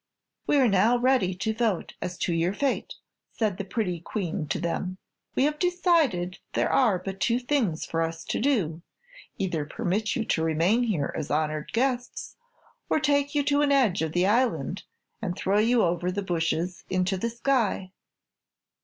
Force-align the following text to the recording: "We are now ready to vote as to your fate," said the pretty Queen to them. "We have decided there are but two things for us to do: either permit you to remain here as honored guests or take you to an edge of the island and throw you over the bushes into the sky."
"We 0.47 0.57
are 0.57 0.67
now 0.67 0.97
ready 0.97 1.35
to 1.35 1.53
vote 1.53 1.93
as 2.01 2.17
to 2.25 2.33
your 2.33 2.55
fate," 2.55 2.95
said 3.33 3.57
the 3.57 3.63
pretty 3.63 3.99
Queen 3.99 4.47
to 4.47 4.59
them. 4.59 4.97
"We 5.35 5.43
have 5.43 5.59
decided 5.59 6.39
there 6.53 6.71
are 6.73 6.97
but 6.97 7.19
two 7.19 7.37
things 7.37 7.85
for 7.85 8.01
us 8.01 8.23
to 8.23 8.39
do: 8.39 8.81
either 9.37 9.63
permit 9.63 10.15
you 10.15 10.25
to 10.25 10.41
remain 10.43 10.81
here 10.85 11.13
as 11.15 11.29
honored 11.29 11.71
guests 11.71 12.35
or 12.89 12.99
take 12.99 13.35
you 13.35 13.43
to 13.43 13.61
an 13.61 13.71
edge 13.71 14.01
of 14.01 14.13
the 14.13 14.25
island 14.25 14.81
and 15.21 15.35
throw 15.35 15.59
you 15.59 15.83
over 15.83 16.11
the 16.11 16.23
bushes 16.23 16.83
into 16.89 17.15
the 17.15 17.29
sky." 17.29 17.91